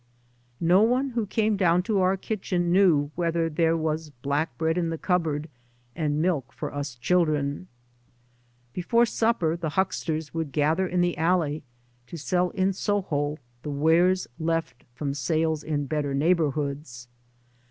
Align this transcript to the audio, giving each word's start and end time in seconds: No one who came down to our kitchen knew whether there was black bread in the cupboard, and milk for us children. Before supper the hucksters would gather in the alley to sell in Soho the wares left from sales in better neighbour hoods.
No 0.59 0.81
one 0.81 1.11
who 1.11 1.27
came 1.27 1.55
down 1.55 1.83
to 1.83 1.99
our 2.01 2.17
kitchen 2.17 2.71
knew 2.71 3.11
whether 3.13 3.51
there 3.51 3.77
was 3.77 4.09
black 4.23 4.57
bread 4.57 4.75
in 4.75 4.89
the 4.89 4.97
cupboard, 4.97 5.47
and 5.95 6.19
milk 6.19 6.51
for 6.51 6.73
us 6.73 6.95
children. 6.95 7.67
Before 8.73 9.05
supper 9.05 9.55
the 9.55 9.77
hucksters 9.77 10.33
would 10.33 10.51
gather 10.53 10.87
in 10.87 11.01
the 11.01 11.15
alley 11.19 11.61
to 12.07 12.17
sell 12.17 12.49
in 12.49 12.73
Soho 12.73 13.37
the 13.61 13.69
wares 13.69 14.27
left 14.39 14.85
from 14.95 15.13
sales 15.13 15.61
in 15.63 15.85
better 15.85 16.15
neighbour 16.15 16.49
hoods. 16.49 17.07